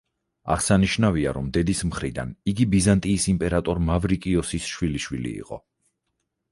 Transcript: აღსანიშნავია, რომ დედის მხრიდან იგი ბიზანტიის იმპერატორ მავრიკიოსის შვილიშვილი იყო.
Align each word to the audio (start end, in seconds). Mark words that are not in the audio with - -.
აღსანიშნავია, 0.53 1.33
რომ 1.37 1.51
დედის 1.57 1.81
მხრიდან 1.89 2.31
იგი 2.53 2.67
ბიზანტიის 2.73 3.29
იმპერატორ 3.35 3.83
მავრიკიოსის 3.93 4.73
შვილიშვილი 4.75 5.37
იყო. 5.45 5.63